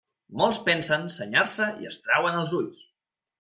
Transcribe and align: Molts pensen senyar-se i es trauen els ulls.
Molts 0.39 0.61
pensen 0.69 1.05
senyar-se 1.17 1.67
i 1.85 1.91
es 1.91 2.01
trauen 2.09 2.41
els 2.41 2.57
ulls. 2.63 2.83